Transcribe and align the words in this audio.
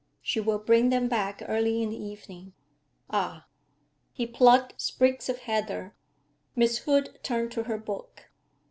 She 0.23 0.39
will 0.39 0.57
bring 0.57 0.89
them 0.89 1.07
back 1.07 1.43
early 1.47 1.83
in 1.83 1.91
the 1.91 2.03
evening.' 2.03 2.53
'Ah!' 3.11 3.45
He 4.11 4.25
plucked 4.25 4.81
sprigs 4.81 5.29
of 5.29 5.41
heather. 5.41 5.93
Miss 6.55 6.79
Hood 6.79 7.19
turned 7.21 7.51
to 7.51 7.65
her 7.65 7.77
book. 7.77 8.31